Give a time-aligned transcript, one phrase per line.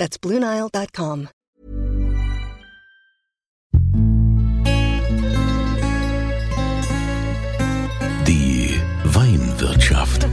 [0.00, 1.28] That's BlueNile.com.
[8.26, 10.26] Die Weinwirtschaft.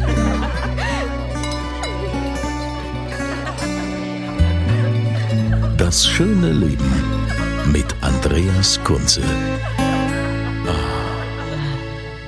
[5.78, 7.28] Das schöne Leben
[7.74, 9.22] mit Andreas Kunze.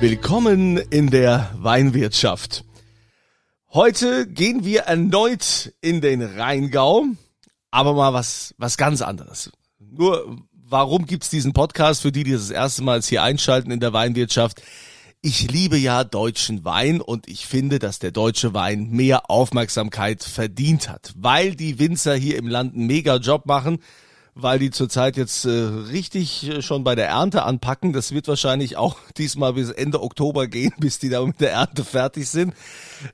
[0.00, 2.66] Willkommen in der Weinwirtschaft.
[3.72, 7.06] Heute gehen wir erneut in den Rheingau,
[7.70, 9.50] aber mal was, was ganz anderes.
[9.78, 13.92] Nur, warum gibt's diesen Podcast für die, die das erste Mal hier einschalten in der
[13.92, 14.62] Weinwirtschaft?
[15.22, 20.88] Ich liebe ja deutschen Wein und ich finde, dass der deutsche Wein mehr Aufmerksamkeit verdient
[20.88, 23.80] hat, weil die Winzer hier im Land einen mega Job machen
[24.42, 27.92] weil die zurzeit jetzt äh, richtig äh, schon bei der Ernte anpacken.
[27.92, 31.84] Das wird wahrscheinlich auch diesmal bis Ende Oktober gehen, bis die da mit der Ernte
[31.84, 32.54] fertig sind.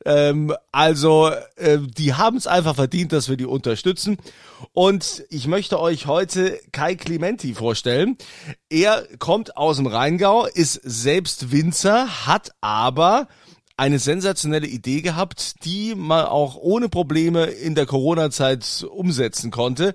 [0.05, 4.19] Ähm, also äh, die haben es einfach verdient, dass wir die unterstützen.
[4.73, 8.17] Und ich möchte euch heute Kai Clementi vorstellen.
[8.71, 13.29] Er kommt aus dem Rheingau, ist selbst Winzer, hat aber
[13.77, 19.95] eine sensationelle Idee gehabt, die man auch ohne Probleme in der Corona-Zeit umsetzen konnte.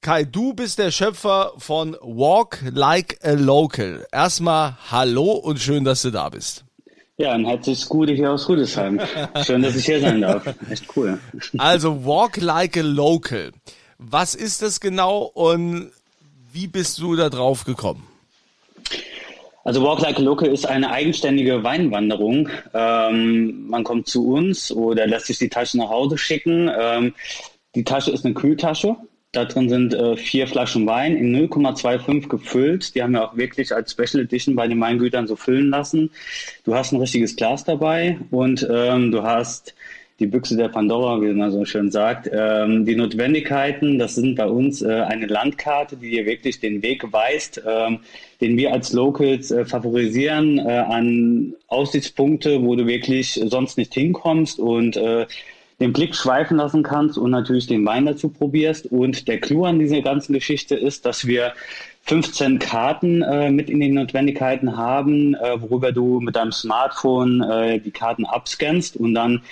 [0.00, 4.06] Kai, du bist der Schöpfer von Walk Like a Local.
[4.12, 6.64] Erstmal hallo und schön, dass du da bist.
[7.16, 9.00] Ja, ein herzliches Gute hier aus Rüdesheim.
[9.44, 10.46] Schön, dass ich hier sein darf.
[10.70, 11.18] Echt cool.
[11.58, 13.50] Also Walk Like a Local.
[13.98, 15.90] Was ist das genau und
[16.52, 18.06] wie bist du da drauf gekommen?
[19.64, 22.48] Also Walk Like a Local ist eine eigenständige Weinwanderung.
[22.72, 26.70] Ähm, man kommt zu uns oder lässt sich die Tasche nach Hause schicken.
[26.78, 27.14] Ähm,
[27.74, 28.96] die Tasche ist eine Kühltasche.
[29.32, 32.94] Da drin sind äh, vier Flaschen Wein in 0,25 gefüllt.
[32.94, 36.10] Die haben wir auch wirklich als Special Edition bei den Weingütern so füllen lassen.
[36.64, 39.74] Du hast ein richtiges Glas dabei und ähm, du hast
[40.18, 42.28] die Büchse der Pandora, wie man so schön sagt.
[42.32, 47.12] Ähm, die Notwendigkeiten, das sind bei uns äh, eine Landkarte, die dir wirklich den Weg
[47.12, 48.00] weist, ähm,
[48.40, 54.58] den wir als Locals äh, favorisieren äh, an Aussichtspunkte, wo du wirklich sonst nicht hinkommst
[54.58, 55.26] und äh,
[55.80, 58.86] den Blick schweifen lassen kannst und natürlich den Wein dazu probierst.
[58.86, 61.52] Und der Clou an dieser ganzen Geschichte ist, dass wir
[62.02, 67.78] 15 Karten äh, mit in den Notwendigkeiten haben, äh, worüber du mit deinem Smartphone äh,
[67.78, 69.42] die Karten abscannst und dann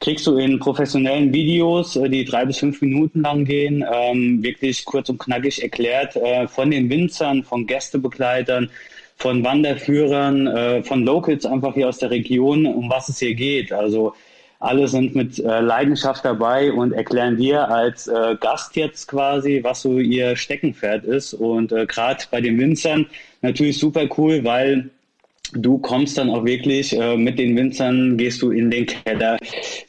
[0.00, 4.84] kriegst du in professionellen Videos, äh, die drei bis fünf Minuten lang gehen, ähm, wirklich
[4.84, 8.70] kurz und knackig erklärt äh, von den Winzern, von Gästebegleitern,
[9.16, 13.72] von Wanderführern, äh, von Locals einfach hier aus der Region, um was es hier geht.
[13.72, 14.14] Also
[14.58, 19.82] alle sind mit äh, Leidenschaft dabei und erklären dir als äh, Gast jetzt quasi, was
[19.82, 21.34] so ihr Steckenpferd ist.
[21.34, 23.06] Und äh, gerade bei den Winzern
[23.42, 24.90] natürlich super cool, weil
[25.52, 29.38] du kommst dann auch wirklich äh, mit den Winzern, gehst du in den Keller,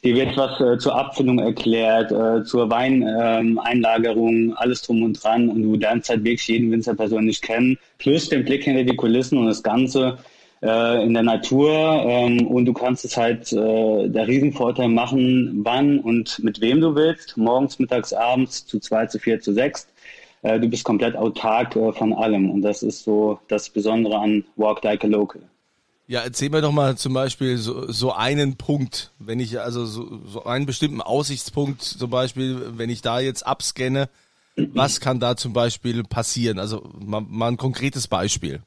[0.04, 5.48] dir wird was äh, zur Abfüllung erklärt, äh, zur Weineinlagerung, ähm, alles drum und dran
[5.48, 9.38] und du lernst halt wirklich jeden Winzer persönlich kennen, plus den Blick hinter die Kulissen
[9.38, 10.18] und das Ganze
[10.62, 16.00] äh, in der Natur ähm, und du kannst es halt äh, der Riesenvorteil machen, wann
[16.00, 19.86] und mit wem du willst, morgens, mittags, abends, zu zwei, zu vier, zu sechs.
[20.42, 24.44] Äh, du bist komplett autark äh, von allem und das ist so das Besondere an
[24.56, 25.42] Walk Like a Local.
[26.06, 30.20] Ja, erzähl mir doch mal zum Beispiel so, so einen Punkt, wenn ich also so,
[30.24, 34.08] so einen bestimmten Aussichtspunkt zum Beispiel, wenn ich da jetzt abscanne,
[34.56, 36.58] was kann da zum Beispiel passieren?
[36.58, 38.60] Also mal, mal ein konkretes Beispiel.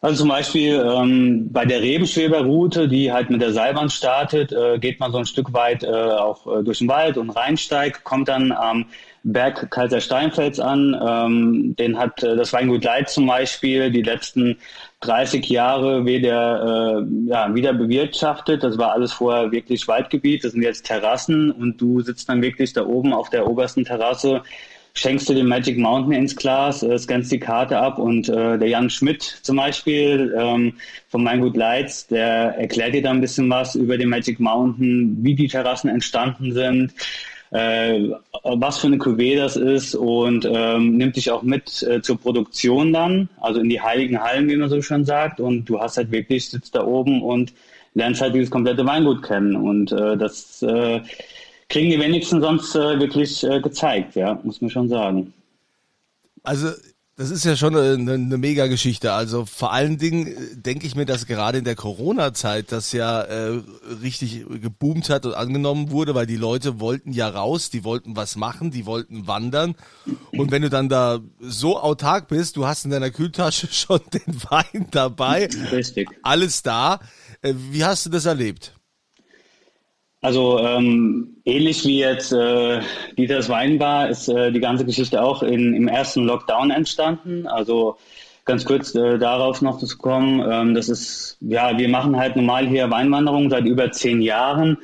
[0.00, 4.98] Also zum Beispiel ähm, bei der Rebenschweber-Route, die halt mit der Seilbahn startet, äh, geht
[4.98, 8.50] man so ein Stück weit äh, auch äh, durch den Wald und reinsteigt, kommt dann
[8.50, 8.86] am
[9.22, 10.98] Berg Kaiser Steinfels an.
[11.06, 14.56] Ähm, den hat äh, das Weingut Leit zum Beispiel die letzten
[15.00, 18.64] 30 Jahre wieder, äh, ja, wieder bewirtschaftet.
[18.64, 20.44] Das war alles vorher wirklich Waldgebiet.
[20.44, 24.42] Das sind jetzt Terrassen und du sitzt dann wirklich da oben auf der obersten Terrasse
[24.94, 28.68] schenkst du den Magic Mountain ins Glas, äh, scannst die Karte ab und äh, der
[28.68, 30.74] Jan Schmidt zum Beispiel ähm,
[31.08, 35.18] von Mein Good Lights, der erklärt dir da ein bisschen was über den Magic Mountain,
[35.20, 36.92] wie die Terrassen entstanden sind,
[37.50, 38.10] äh,
[38.44, 42.92] was für eine Cuvée das ist und ähm, nimmt dich auch mit äh, zur Produktion
[42.92, 46.10] dann, also in die heiligen Hallen, wie man so schon sagt und du hast halt
[46.10, 47.52] wirklich, sitzt da oben und
[47.94, 51.00] lernst halt dieses komplette Weingut kennen und äh, das äh,
[51.70, 55.32] kriegen die wenigsten sonst äh, wirklich äh, gezeigt, ja, muss man schon sagen.
[56.42, 56.70] Also
[57.20, 59.12] das ist ja schon eine, eine mega Geschichte.
[59.12, 63.20] Also vor allen Dingen äh, denke ich mir, dass gerade in der Corona-Zeit das ja
[63.20, 63.60] äh,
[64.02, 68.36] richtig geboomt hat und angenommen wurde, weil die Leute wollten ja raus, die wollten was
[68.36, 69.74] machen, die wollten wandern.
[70.32, 74.42] Und wenn du dann da so autark bist, du hast in deiner Kühltasche schon den
[74.48, 76.08] Wein dabei, Richtig.
[76.22, 77.00] alles da.
[77.42, 78.79] Äh, wie hast du das erlebt?
[80.22, 82.80] Also ähm, ähnlich wie jetzt äh,
[83.16, 87.46] Dieters Weinbar ist äh, die ganze Geschichte auch in, im ersten Lockdown entstanden.
[87.46, 87.96] Also
[88.44, 92.66] ganz kurz äh, darauf noch zu kommen, ähm, das ist, ja, wir machen halt normal
[92.66, 94.76] hier Weinwanderung seit über zehn Jahren.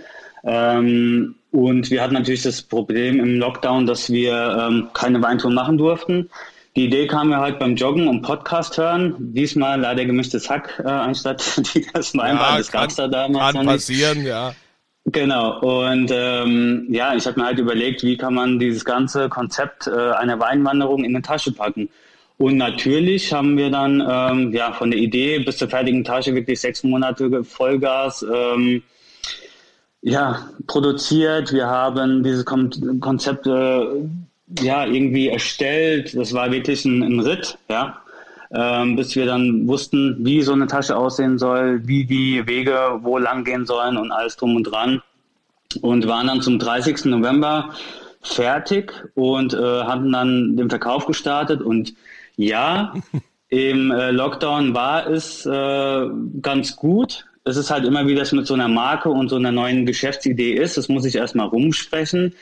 [0.43, 5.77] Ähm, und wir hatten natürlich das Problem im Lockdown, dass wir ähm, keine Weintour machen
[5.77, 6.31] durften.
[6.77, 9.15] Die Idee kam mir halt beim Joggen und Podcast hören.
[9.19, 11.43] Diesmal leider gemischtes Hack äh, anstatt
[11.75, 12.53] Dieters Weinbar.
[12.53, 14.55] Ja, das kann, gab's da damals kann passieren, ja.
[15.12, 19.87] Genau, und ähm, ja, ich habe mir halt überlegt, wie kann man dieses ganze Konzept
[19.87, 21.88] äh, einer Weinwanderung in eine Tasche packen.
[22.38, 26.61] Und natürlich haben wir dann ähm, ja von der Idee bis zur fertigen Tasche wirklich
[26.61, 28.82] sechs Monate Vollgas ähm,
[30.03, 31.52] ja, produziert.
[31.52, 33.87] Wir haben dieses Kon Konzept äh,
[34.61, 36.17] ja irgendwie erstellt.
[36.17, 38.02] Das war wirklich ein, ein Ritt, ja
[38.53, 43.19] ähm, bis wir dann wussten, wie so eine Tasche aussehen soll, wie die Wege wo
[43.19, 45.03] lang gehen sollen und alles drum und dran.
[45.83, 47.07] Und waren dann zum 30.
[47.07, 47.71] November
[48.23, 51.61] fertig und äh, hatten dann den Verkauf gestartet.
[51.61, 51.95] Und
[52.37, 52.95] ja,
[53.49, 56.07] im äh, Lockdown war es äh,
[56.41, 57.27] ganz gut.
[57.45, 60.53] Es ist halt immer, wie das mit so einer Marke und so einer neuen Geschäftsidee
[60.53, 60.77] ist.
[60.77, 62.35] Das muss ich erstmal rumsprechen.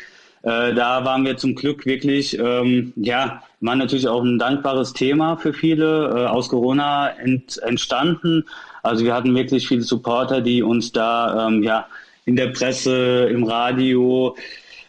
[0.44, 5.38] Äh, da waren wir zum Glück wirklich, ähm, ja, war natürlich auch ein dankbares Thema
[5.38, 8.44] für viele, äh, aus Corona ent, entstanden.
[8.82, 11.86] Also wir hatten wirklich viele Supporter, die uns da, ähm, ja,
[12.26, 14.36] in der Presse, im Radio,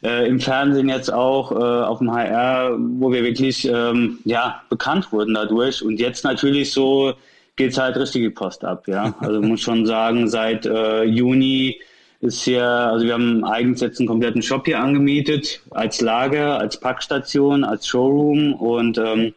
[0.04, 5.14] äh, im Fernsehen jetzt auch, äh, auf dem HR, wo wir wirklich, ähm, ja, bekannt
[5.14, 5.82] wurden dadurch.
[5.82, 7.14] Und jetzt natürlich so
[7.56, 9.16] geht's halt richtige Post ab, ja.
[9.22, 11.80] Also muss schon sagen, seit äh, Juni
[12.22, 16.80] ist hier, also wir haben eigens jetzt einen kompletten Shop hier angemietet, als Lager, als
[16.80, 19.34] Packstation, als Showroom und ähm,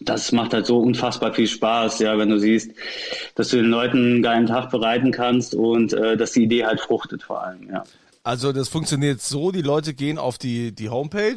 [0.00, 2.72] das macht halt so unfassbar viel Spaß, ja, wenn du siehst,
[3.34, 6.80] dass du den Leuten einen geilen Tag bereiten kannst und äh, dass die Idee halt
[6.80, 7.84] fruchtet vor allem, ja.
[8.24, 11.36] Also das funktioniert so, die Leute gehen auf die, die Homepage,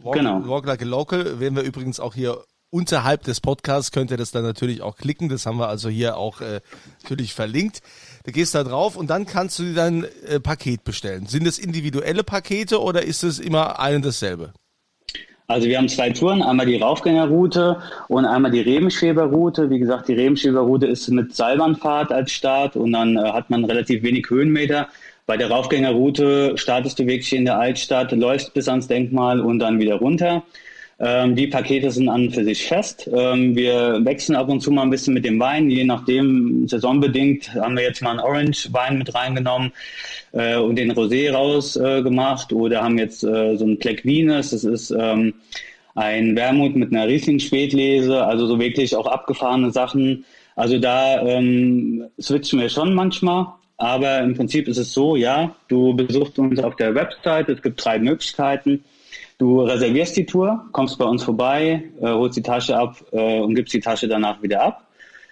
[0.00, 0.46] Walk, Genau.
[0.46, 4.32] Walk Like a Local, werden wir übrigens auch hier unterhalb des Podcasts, könnt ihr das
[4.32, 6.60] dann natürlich auch klicken, das haben wir also hier auch äh,
[7.02, 7.80] natürlich verlinkt.
[8.26, 11.26] Du gehst da drauf und dann kannst du dir dein äh, Paket bestellen.
[11.26, 14.52] Sind es individuelle Pakete oder ist es immer ein und dasselbe?
[15.46, 19.70] Also wir haben zwei Touren, einmal die Raufgängerroute und einmal die Rebenschweberroute.
[19.70, 24.02] Wie gesagt, die Rebenschweberroute ist mit Seilbahnfahrt als Start und dann äh, hat man relativ
[24.02, 24.88] wenig Höhenmeter.
[25.26, 29.78] Bei der Raufgängerroute startest du wirklich in der Altstadt, läufst bis ans Denkmal und dann
[29.78, 30.42] wieder runter.
[30.98, 33.08] Ähm, die Pakete sind an und für sich fest.
[33.12, 37.54] Ähm, wir wechseln ab und zu mal ein bisschen mit dem Wein, je nachdem, saisonbedingt
[37.54, 39.72] haben wir jetzt mal einen Orange-Wein mit reingenommen
[40.32, 44.64] äh, und den Rosé rausgemacht äh, oder haben jetzt äh, so ein Black Venus, das
[44.64, 45.34] ist ähm,
[45.94, 50.24] ein Wermut mit einer Riesling-Spätlese, also so wirklich auch abgefahrene Sachen.
[50.54, 55.94] Also da ähm, switchen wir schon manchmal, aber im Prinzip ist es so, ja, du
[55.94, 58.82] besuchst uns auf der Website, es gibt drei Möglichkeiten.
[59.38, 63.54] Du reservierst die Tour, kommst bei uns vorbei, äh, holst die Tasche ab äh, und
[63.54, 64.86] gibst die Tasche danach wieder ab.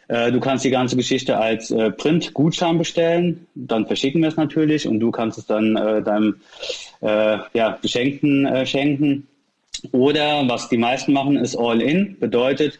[0.08, 4.86] Äh, du kannst die ganze Geschichte als äh, Print-Gutschein bestellen, dann verschicken wir es natürlich
[4.86, 6.36] und du kannst es dann äh, deinem
[7.00, 9.26] äh, ja, Beschenkten schenken.
[9.92, 12.78] Oder was die meisten machen, ist All-In, bedeutet,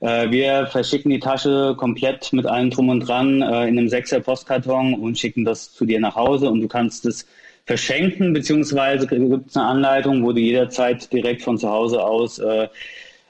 [0.00, 5.18] wir verschicken die Tasche komplett mit allem drum und dran in einem sechser Postkarton und
[5.18, 7.26] schicken das zu dir nach Hause und du kannst es
[7.66, 12.68] verschenken, beziehungsweise gibt es eine Anleitung, wo du jederzeit direkt von zu Hause aus äh,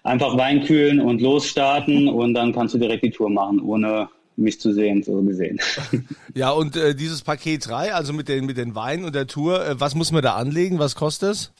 [0.03, 4.61] einfach Wein kühlen und losstarten und dann kannst du direkt die Tour machen, ohne mich
[4.61, 5.61] zu sehen, so gesehen.
[6.35, 9.65] Ja, und äh, dieses Paket 3, also mit den, mit den Weinen und der Tour,
[9.65, 10.81] äh, was muss man da anlegen?
[10.81, 11.53] Was kostet es?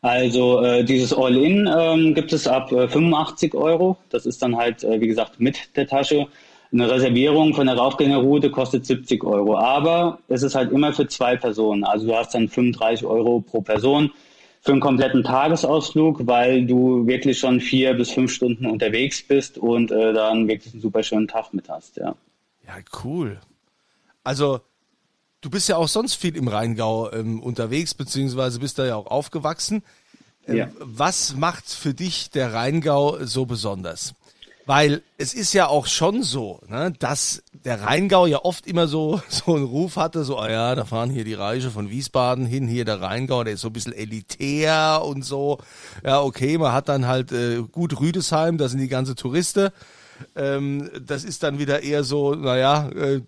[0.00, 3.98] Also äh, dieses All-In ähm, gibt es ab äh, 85 Euro.
[4.08, 6.26] Das ist dann halt, äh, wie gesagt, mit der Tasche.
[6.76, 9.56] Eine Reservierung von der Raufgängerroute kostet 70 Euro.
[9.56, 11.84] Aber es ist halt immer für zwei Personen.
[11.84, 14.10] Also du hast dann 35 Euro pro Person
[14.60, 19.90] für einen kompletten Tagesausflug, weil du wirklich schon vier bis fünf Stunden unterwegs bist und
[19.90, 22.14] äh, dann wirklich einen super schönen Tag mit hast, ja.
[22.66, 23.40] Ja, cool.
[24.22, 24.60] Also,
[25.40, 29.06] du bist ja auch sonst viel im Rheingau ähm, unterwegs, beziehungsweise bist da ja auch
[29.06, 29.82] aufgewachsen.
[30.46, 30.68] Ähm, Ja.
[30.80, 34.14] Was macht für dich der Rheingau so besonders?
[34.66, 39.22] Weil es ist ja auch schon so, ne, dass der Rheingau ja oft immer so,
[39.28, 42.66] so einen Ruf hatte, so, ah ja, da fahren hier die Reiche von Wiesbaden hin,
[42.66, 45.58] hier der Rheingau, der ist so ein bisschen elitär und so.
[46.04, 49.70] Ja, okay, man hat dann halt äh, gut Rüdesheim, da sind die ganze Touristen.
[50.34, 53.20] Ähm, das ist dann wieder eher so, naja, äh,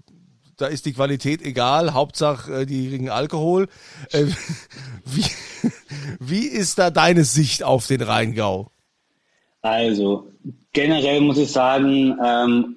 [0.56, 3.68] da ist die Qualität egal, Hauptsache äh, die kriegen Alkohol.
[4.10, 4.26] Äh,
[5.04, 5.24] wie,
[6.18, 8.72] wie ist da deine Sicht auf den Rheingau?
[9.62, 10.30] Also
[10.72, 12.76] generell muss ich sagen, ähm,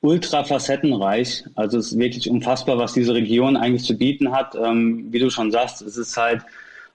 [0.00, 1.44] ultra facettenreich.
[1.54, 4.54] Also es ist wirklich unfassbar, was diese Region eigentlich zu bieten hat.
[4.54, 6.42] Ähm, wie du schon sagst, es ist halt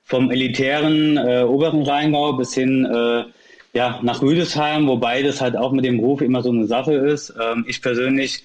[0.03, 3.25] vom elitären äh, oberen Rheingau bis hin äh,
[3.73, 7.33] ja, nach Rüdesheim, wobei das halt auch mit dem Ruf immer so eine Sache ist.
[7.39, 8.43] Ähm, ich persönlich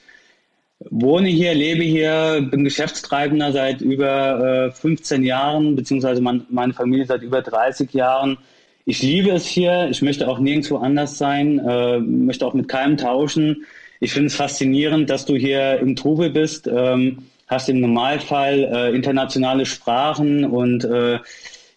[0.88, 7.07] wohne hier, lebe hier, bin Geschäftstreibender seit über äh, 15 Jahren, beziehungsweise mein, meine Familie
[7.07, 8.38] seit über 30 Jahren.
[8.87, 12.96] Ich liebe es hier, ich möchte auch nirgendwo anders sein, äh, möchte auch mit keinem
[12.96, 13.64] tauschen.
[14.00, 18.96] Ich finde es faszinierend, dass du hier im Trubel bist, ähm, hast im Normalfall äh,
[18.96, 21.18] internationale Sprachen und äh,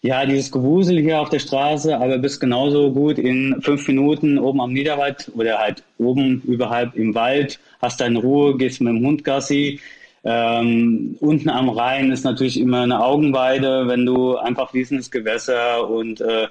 [0.00, 4.60] ja, dieses Gewusel hier auf der Straße, aber bist genauso gut in fünf Minuten oben
[4.60, 9.24] am Niederwald oder halt oben überhalb im Wald, hast deine Ruhe, gehst mit dem Hund
[9.24, 9.80] Gassi.
[10.24, 16.20] Ähm, unten am Rhein ist natürlich immer eine Augenweide, wenn du einfach fließendes Gewässer und
[16.22, 16.48] äh,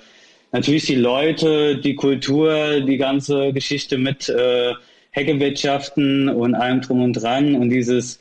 [0.53, 4.73] natürlich die Leute, die Kultur, die ganze Geschichte mit äh,
[5.11, 8.19] Heckewirtschaften und allem drum und dran und dieses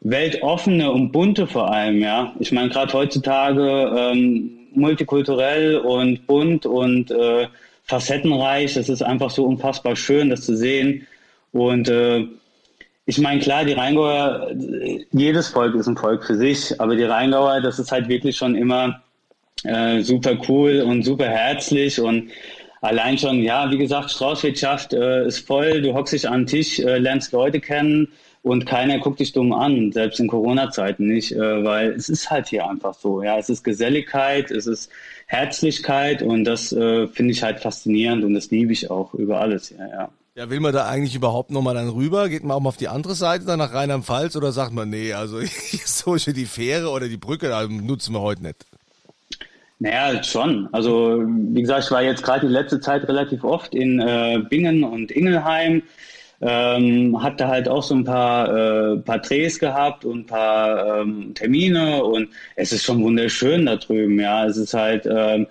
[0.00, 2.34] weltoffene und bunte vor allem, ja.
[2.40, 7.46] Ich meine, gerade heutzutage ähm, multikulturell und bunt und äh,
[7.84, 8.74] facettenreich.
[8.74, 11.06] Das ist einfach so unfassbar schön, das zu sehen.
[11.52, 12.26] Und äh,
[13.06, 14.50] ich meine, klar, die Rheingauer,
[15.12, 18.54] jedes Volk ist ein Volk für sich, aber die Rheingauer, das ist halt wirklich schon
[18.54, 19.03] immer
[19.64, 22.30] äh, super cool und super herzlich und
[22.80, 26.78] allein schon, ja, wie gesagt, Straußwirtschaft äh, ist voll, du hockst dich an den Tisch,
[26.78, 28.08] äh, lernst Leute kennen,
[28.44, 32.46] und keiner guckt dich dumm an, selbst in Corona-Zeiten nicht, äh, weil es ist halt
[32.46, 33.22] hier einfach so.
[33.22, 34.90] Ja, es ist Geselligkeit, es ist
[35.26, 39.70] Herzlichkeit und das äh, finde ich halt faszinierend und das liebe ich auch über alles.
[39.70, 40.08] Ja, ja.
[40.36, 42.28] Ja, will man da eigentlich überhaupt nochmal dann rüber?
[42.28, 45.14] Geht man auch mal auf die andere Seite, dann nach Rheinland-Pfalz oder sagt man, nee,
[45.14, 45.38] also
[45.86, 48.66] so die Fähre oder die Brücke, da nutzen wir heute nicht?
[49.78, 50.68] Naja, schon.
[50.72, 54.84] Also, wie gesagt, ich war jetzt gerade die letzte Zeit relativ oft in äh, Bingen
[54.84, 55.82] und Ingelheim.
[56.40, 61.32] Ähm, hatte halt auch so ein paar, äh, paar Drehs gehabt und ein paar ähm,
[61.34, 64.44] Termine und es ist schon wunderschön da drüben, ja.
[64.44, 65.46] Es ist halt ähm,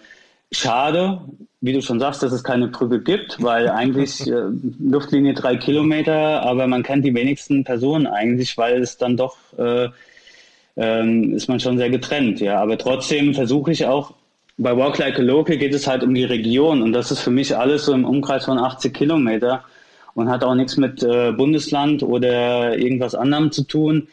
[0.52, 1.22] schade,
[1.62, 4.44] wie du schon sagst, dass es keine Brücke gibt, weil eigentlich äh,
[4.80, 9.88] Luftlinie drei Kilometer, aber man kennt die wenigsten Personen eigentlich, weil es dann doch äh,
[10.76, 12.60] ähm, ist man schon sehr getrennt, ja.
[12.62, 14.14] Aber trotzdem versuche ich auch
[14.58, 17.32] bei Walk Like a Local geht es halt um die Region und das ist für
[17.32, 19.64] mich alles so im Umkreis von 80 Kilometer
[20.14, 24.08] und hat auch nichts mit äh, Bundesland oder irgendwas anderem zu tun.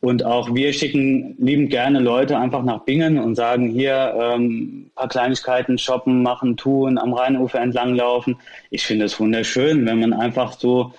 [0.00, 5.08] Und auch wir schicken liebend gerne Leute einfach nach Bingen und sagen hier ähm, paar
[5.08, 8.36] Kleinigkeiten shoppen, machen, tun, am Rheinufer entlanglaufen.
[8.70, 10.92] Ich finde es wunderschön, wenn man einfach so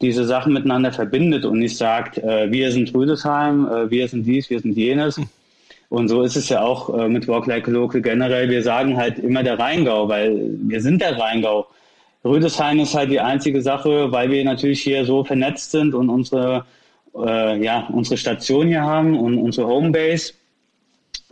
[0.00, 4.48] diese Sachen miteinander verbindet und nicht sagt, äh, wir sind Rüdesheim, äh, wir sind dies,
[4.50, 5.20] wir sind jenes.
[5.90, 8.48] Und so ist es ja auch äh, mit Walk Like Local generell.
[8.48, 11.66] Wir sagen halt immer der Rheingau, weil wir sind der Rheingau.
[12.24, 16.64] Rüdesheim ist halt die einzige Sache, weil wir natürlich hier so vernetzt sind und unsere,
[17.16, 20.34] äh, ja, unsere Station hier haben und unsere Homebase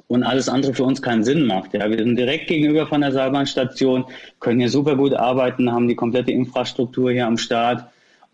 [0.08, 1.74] und alles andere für uns keinen Sinn macht.
[1.74, 4.06] Ja, wir sind direkt gegenüber von der Seilbahnstation,
[4.40, 7.84] können hier super gut arbeiten, haben die komplette Infrastruktur hier am Start.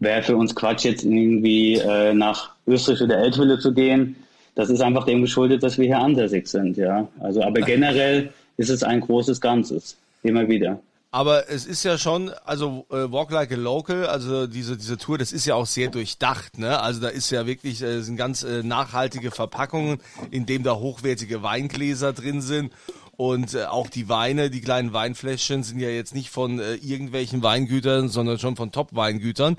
[0.04, 4.16] Wäre für uns Quatsch, jetzt irgendwie äh, nach Österreich oder Eltville zu gehen.
[4.54, 6.76] Das ist einfach dem geschuldet, dass wir hier ansässig sind.
[6.76, 9.96] Ja, also aber generell ist es ein großes Ganzes.
[10.22, 10.78] Immer wieder.
[11.10, 15.16] Aber es ist ja schon, also äh, Walk Like a Local, also diese diese Tour,
[15.16, 16.80] das ist ja auch sehr durchdacht, ne?
[16.80, 20.00] Also da ist ja wirklich äh, sind ganz äh, nachhaltige Verpackungen,
[20.32, 22.72] in dem da hochwertige Weingläser drin sind
[23.16, 27.42] und äh, auch die Weine, die kleinen Weinfläschchen sind ja jetzt nicht von äh, irgendwelchen
[27.42, 29.56] Weingütern, sondern schon von Top-Weingütern.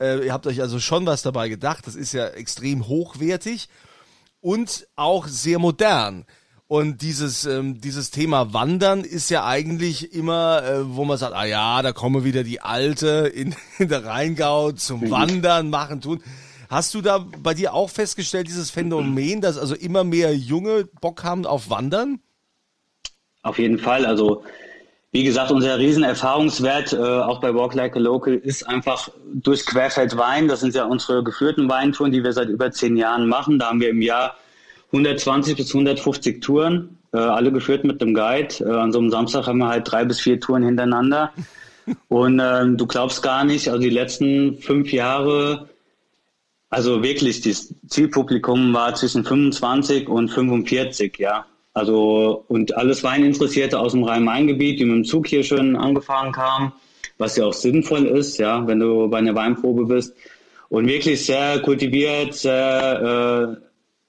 [0.00, 1.86] Äh, ihr habt euch also schon was dabei gedacht.
[1.86, 3.68] Das ist ja extrem hochwertig
[4.40, 6.24] und auch sehr modern.
[6.66, 11.44] Und dieses, ähm, dieses Thema Wandern ist ja eigentlich immer, äh, wo man sagt, ah
[11.44, 15.10] ja, da kommen wieder die Alte in, in der Rheingau zum mhm.
[15.10, 16.22] Wandern, machen, tun.
[16.70, 21.22] Hast du da bei dir auch festgestellt, dieses Phänomen, dass also immer mehr Junge Bock
[21.22, 22.20] haben auf Wandern?
[23.44, 24.06] Auf jeden Fall.
[24.06, 24.42] Also,
[25.12, 30.16] wie gesagt, unser Riesenerfahrungswert, äh, auch bei Walk Like a Local, ist einfach durch Querfeld
[30.16, 30.48] Wein.
[30.48, 33.58] Das sind ja unsere geführten Weintouren, die wir seit über zehn Jahren machen.
[33.58, 34.34] Da haben wir im Jahr
[34.92, 38.54] 120 bis 150 Touren, äh, alle geführt mit einem Guide.
[38.60, 41.32] Äh, an so einem Samstag haben wir halt drei bis vier Touren hintereinander.
[42.08, 45.68] Und ähm, du glaubst gar nicht, also die letzten fünf Jahre,
[46.70, 51.44] also wirklich, das Zielpublikum war zwischen 25 und 45, ja.
[51.74, 56.72] Also, und alles Weininteressierte aus dem Rhein-Main-Gebiet, die mit dem Zug hier schön angefahren kamen,
[57.18, 60.14] was ja auch sinnvoll ist, ja, wenn du bei einer Weinprobe bist.
[60.68, 63.64] Und wirklich sehr kultiviert, sehr, äh,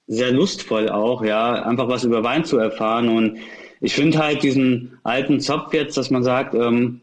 [0.06, 3.08] sehr lustvoll auch, ja, einfach was über Wein zu erfahren.
[3.08, 3.38] Und
[3.80, 7.02] ich finde halt diesen alten Zopf jetzt, dass man sagt, ähm,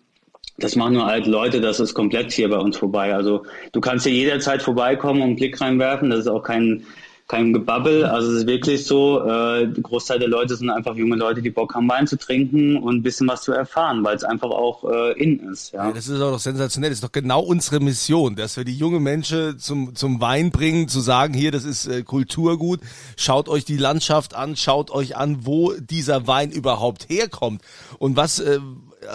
[0.58, 3.14] das machen nur alte Leute, das ist komplett hier bei uns vorbei.
[3.14, 3.44] Also
[3.74, 6.10] du kannst hier jederzeit vorbeikommen und einen Blick reinwerfen.
[6.10, 6.86] Das ist auch kein
[7.28, 8.06] kein Gebabbel.
[8.06, 11.50] Also es ist wirklich so, äh, der Großteil der Leute sind einfach junge Leute, die
[11.50, 14.84] Bock haben, Wein zu trinken und ein bisschen was zu erfahren, weil es einfach auch
[14.92, 15.72] äh, in ist.
[15.72, 15.88] Ja.
[15.88, 15.94] ja.
[15.94, 16.90] das ist auch doch sensationell.
[16.90, 20.88] Das ist doch genau unsere Mission, dass wir die junge Menschen zum, zum Wein bringen,
[20.88, 22.82] zu sagen, hier, das ist äh, Kulturgut,
[23.16, 27.62] schaut euch die Landschaft an, schaut euch an, wo dieser Wein überhaupt herkommt
[28.00, 28.60] und was, äh,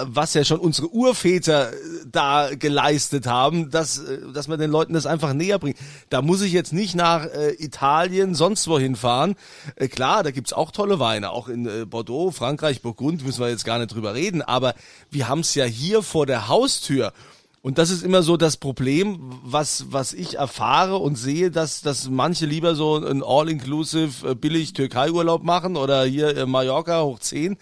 [0.03, 1.77] was ja schon unsere Urväter äh,
[2.11, 5.79] da geleistet haben, dass, äh, dass man den Leuten das einfach näher bringt.
[6.11, 9.35] Da muss ich jetzt nicht nach äh, Italien, sonst wohin fahren.
[9.77, 13.51] Äh, klar, da gibt's auch tolle Weine, auch in äh, Bordeaux, Frankreich, Burgund, müssen wir
[13.51, 14.75] jetzt gar nicht drüber reden, aber
[15.11, 17.13] wir haben's ja hier vor der Haustür.
[17.61, 22.09] Und das ist immer so das Problem, was, was ich erfahre und sehe, dass, dass
[22.09, 27.57] manche lieber so ein All-Inclusive billig Türkei-Urlaub machen oder hier Mallorca hoch 10,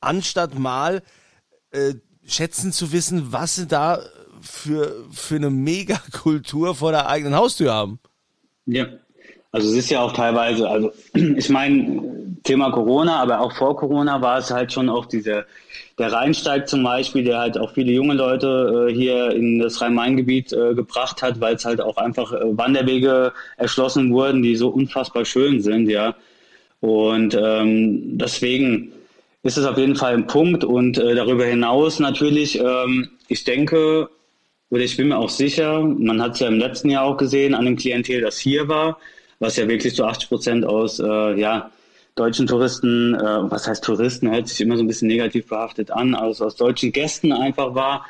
[0.00, 1.02] anstatt mal
[1.74, 1.94] äh,
[2.26, 4.00] schätzen zu wissen, was sie da
[4.40, 7.98] für, für eine Megakultur vor der eigenen Haustür haben.
[8.66, 8.86] Ja,
[9.52, 12.02] also es ist ja auch teilweise, also ich meine,
[12.44, 15.46] Thema Corona, aber auch vor Corona war es halt schon auch dieser,
[15.98, 20.52] der Rheinsteig zum Beispiel, der halt auch viele junge Leute äh, hier in das Rhein-Main-Gebiet
[20.52, 25.24] äh, gebracht hat, weil es halt auch einfach äh, Wanderwege erschlossen wurden, die so unfassbar
[25.24, 26.14] schön sind, ja.
[26.80, 28.92] Und ähm, deswegen,
[29.44, 30.64] ist es auf jeden Fall ein Punkt.
[30.64, 34.08] Und äh, darüber hinaus natürlich, ähm, ich denke,
[34.70, 37.54] oder ich bin mir auch sicher, man hat es ja im letzten Jahr auch gesehen
[37.54, 38.98] an dem Klientel, das hier war,
[39.38, 41.70] was ja wirklich zu 80 Prozent aus äh, ja,
[42.14, 43.20] deutschen Touristen, äh,
[43.50, 46.90] was heißt Touristen, hört sich immer so ein bisschen negativ behaftet an, also aus deutschen
[46.90, 48.06] Gästen einfach war,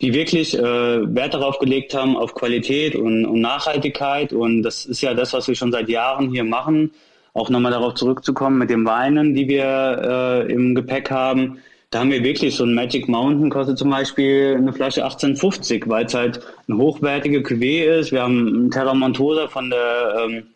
[0.00, 4.32] die wirklich äh, Wert darauf gelegt haben, auf Qualität und, und Nachhaltigkeit.
[4.32, 6.92] Und das ist ja das, was wir schon seit Jahren hier machen
[7.38, 11.58] auch nochmal darauf zurückzukommen mit den Weinen, die wir äh, im Gepäck haben.
[11.90, 16.04] Da haben wir wirklich so ein Magic Mountain, kostet zum Beispiel eine Flasche 1850, weil
[16.04, 18.12] es halt eine hochwertige Cuvée ist.
[18.12, 20.46] Wir haben einen Terra Montosa von der ähm,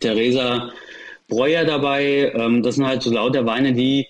[0.00, 0.70] Theresa
[1.28, 2.32] Breuer dabei.
[2.34, 4.06] Ähm, das sind halt so lauter Weine, die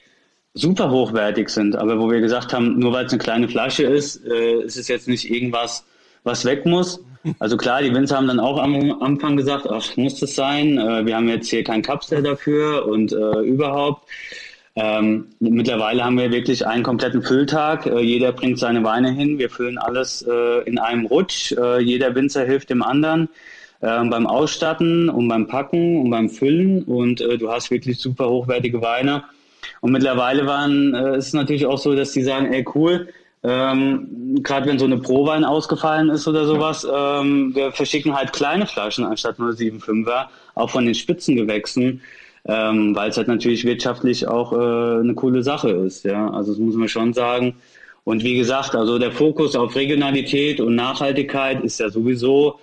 [0.55, 4.25] super hochwertig sind, aber wo wir gesagt haben, nur weil es eine kleine Flasche ist,
[4.27, 5.85] äh, ist es jetzt nicht irgendwas,
[6.25, 7.05] was weg muss.
[7.39, 10.79] Also klar, die Winzer haben dann auch am Anfang gesagt, ach, muss das sein?
[10.79, 14.09] Äh, wir haben jetzt hier kein Kapsel dafür und äh, überhaupt.
[14.79, 17.87] Ähm, mittlerweile haben wir wirklich einen kompletten Fülltag.
[17.87, 19.39] Äh, jeder bringt seine Weine hin.
[19.39, 21.53] Wir füllen alles äh, in einem Rutsch.
[21.53, 23.29] Äh, jeder Winzer hilft dem anderen
[23.81, 26.83] äh, beim Ausstatten und beim Packen und beim Füllen.
[26.83, 29.25] Und äh, du hast wirklich super hochwertige Weine.
[29.81, 33.09] Und mittlerweile waren, äh, ist es natürlich auch so, dass die sagen, ey cool,
[33.43, 38.67] ähm, Gerade wenn so eine Prowein ausgefallen ist oder sowas, ähm, wir verschicken halt kleine
[38.67, 42.01] Flaschen anstatt nur 7,5er, auch von den Spitzengewächsen,
[42.47, 46.05] ähm, weil es halt natürlich wirtschaftlich auch äh, eine coole Sache ist.
[46.05, 47.57] Ja, also das muss man schon sagen.
[48.05, 52.59] Und wie gesagt, also der Fokus auf Regionalität und Nachhaltigkeit ist ja sowieso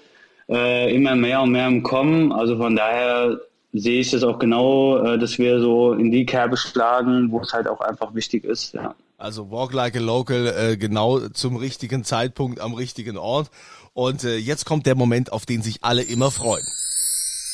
[0.50, 2.32] äh, immer mehr und mehr im Kommen.
[2.32, 3.40] Also von daher
[3.74, 7.54] sehe ich das auch genau, äh, dass wir so in die Kerbe schlagen, wo es
[7.54, 8.74] halt auch einfach wichtig ist.
[8.74, 8.96] Ja.
[9.24, 13.52] Also Walk Like a Local äh, genau zum richtigen Zeitpunkt am richtigen Ort.
[13.94, 16.66] Und äh, jetzt kommt der Moment, auf den sich alle immer freuen.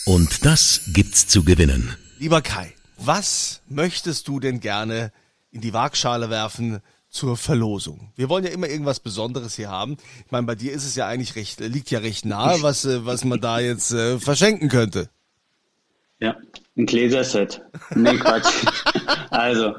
[0.04, 1.96] Und das gibt's zu gewinnen.
[2.18, 5.12] Lieber Kai, was möchtest du denn gerne
[5.52, 8.14] in die Waagschale werfen zur Verlosung?
[8.16, 9.98] Wir wollen ja immer irgendwas Besonderes hier haben.
[10.26, 13.06] Ich meine, bei dir ist es ja eigentlich recht, liegt ja recht nahe, was, äh,
[13.06, 15.12] was man da jetzt äh, verschenken könnte.
[16.20, 16.36] Ja,
[16.76, 17.62] ein Gläserset.
[17.94, 18.66] Nee, Quatsch.
[19.30, 19.76] also,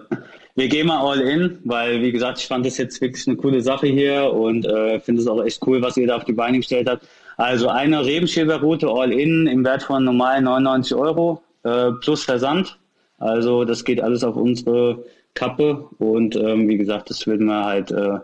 [0.54, 3.60] wir gehen mal all in, weil wie gesagt, ich fand das jetzt wirklich eine coole
[3.62, 6.58] Sache hier und äh, finde es auch echt cool, was ihr da auf die Beine
[6.58, 7.06] gestellt habt.
[7.36, 12.78] Also eine Rebenschilberroute all in im Wert von normal 99 Euro äh, plus Versand.
[13.18, 17.90] Also das geht alles auf unsere Kappe und ähm, wie gesagt, das würden wir halt
[17.92, 18.18] äh,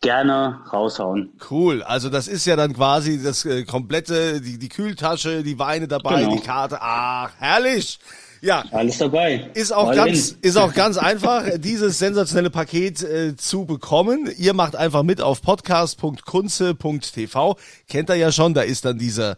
[0.00, 1.30] gerne raushauen.
[1.50, 5.88] Cool, also das ist ja dann quasi das äh, komplette, die, die Kühltasche, die Weine
[5.88, 6.36] dabei, genau.
[6.36, 6.78] die Karte.
[6.80, 7.98] Ach, herrlich!
[8.42, 8.64] Ja.
[8.72, 9.50] Alles dabei.
[9.54, 14.28] Ist auch ganz, ist auch ganz einfach, dieses sensationelle Paket äh, zu bekommen.
[14.36, 17.56] Ihr macht einfach mit auf podcast.kunze.tv.
[17.88, 19.36] Kennt ihr ja schon, da ist dann dieser,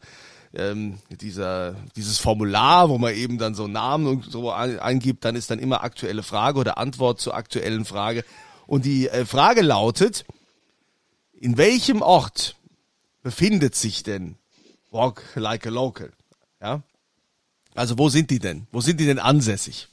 [0.55, 5.51] ähm, dieser, dieses Formular, wo man eben dann so Namen und so eingibt, dann ist
[5.51, 8.25] dann immer aktuelle Frage oder Antwort zur aktuellen Frage.
[8.67, 10.25] Und die äh, Frage lautet,
[11.38, 12.57] In welchem Ort
[13.23, 14.37] befindet sich denn
[14.90, 16.11] Walk Like a Local?
[16.62, 16.83] Ja?
[17.75, 18.67] Also wo sind die denn?
[18.73, 19.89] Wo sind die denn ansässig?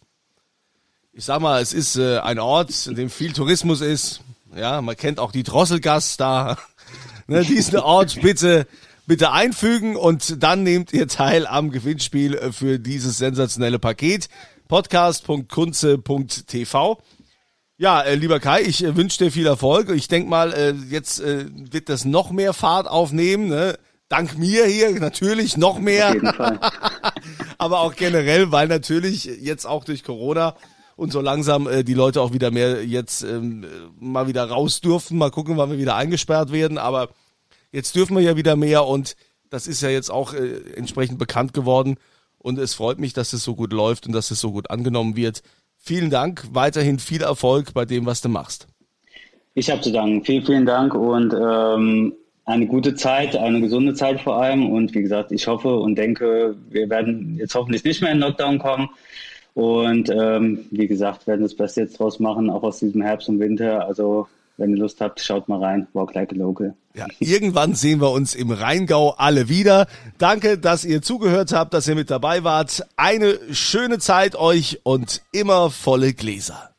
[1.14, 4.22] Ich sag mal, es ist äh, ein Ort, in dem viel Tourismus ist.
[4.56, 6.58] Ja, man kennt auch die Drosselgas da.
[7.28, 8.68] ne, diesen Ort bitte
[9.08, 14.30] bitte einfügen und dann nehmt ihr teil am Gewinnspiel für dieses sensationelle Paket.
[14.70, 17.02] Podcast.kunze.tv.
[17.78, 19.90] Ja, äh, lieber Kai, ich äh, wünsche dir viel Erfolg.
[19.90, 23.50] Ich denk mal, äh, jetzt äh, wird das noch mehr Fahrt aufnehmen.
[23.50, 23.78] Ne?
[24.08, 26.10] Dank mir hier natürlich noch mehr.
[26.10, 26.60] Auf jeden Fall.
[27.62, 30.56] Aber auch generell, weil natürlich jetzt auch durch Corona
[30.96, 33.68] und so langsam äh, die Leute auch wieder mehr jetzt ähm,
[34.00, 35.20] mal wieder raus dürfen.
[35.20, 36.80] Mal gucken, wann wir wieder eingesperrt werden.
[36.80, 37.10] Aber
[37.72, 39.16] jetzt dürfen wir ja wieder mehr und
[39.52, 41.98] das ist ja jetzt auch äh, entsprechend bekannt geworden.
[42.40, 45.16] Und es freut mich, dass es so gut läuft und dass es so gut angenommen
[45.16, 45.44] wird.
[45.78, 48.66] Vielen Dank, weiterhin viel Erfolg bei dem, was du machst.
[49.54, 50.26] Ich habe zu danken.
[50.26, 54.70] Vielen, vielen Dank und ähm, eine gute Zeit, eine gesunde Zeit vor allem.
[54.70, 58.60] Und wie gesagt, ich hoffe und denke, wir werden jetzt hoffentlich nicht mehr in Lockdown
[58.60, 58.90] kommen.
[59.54, 63.40] Und ähm, wie gesagt, werden das Beste jetzt draus machen, auch aus diesem Herbst und
[63.40, 63.86] Winter.
[63.86, 64.28] Also
[64.58, 65.88] wenn ihr Lust habt, schaut mal rein.
[65.94, 66.76] Walk like a local.
[66.96, 69.88] Ja, irgendwann sehen wir uns im Rheingau alle wieder.
[70.18, 72.86] Danke, dass ihr zugehört habt, dass ihr mit dabei wart.
[72.96, 76.71] Eine schöne Zeit euch und immer volle Gläser.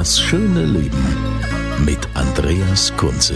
[0.00, 1.04] Das schöne Leben
[1.84, 3.34] mit Andreas Kunze.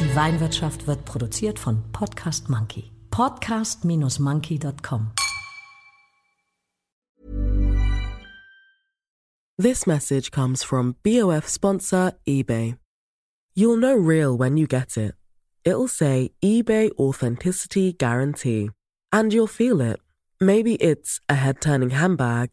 [0.00, 2.90] Die Weinwirtschaft wird produziert von Podcast Monkey.
[3.10, 5.10] Podcast-monkey.com.
[9.58, 12.78] This message comes from BOF sponsor eBay.
[13.54, 15.16] You'll know real when you get it.
[15.64, 18.70] It'll say eBay Authenticity Guarantee.
[19.12, 20.00] And you'll feel it.
[20.40, 22.52] Maybe it's a head turning handbag,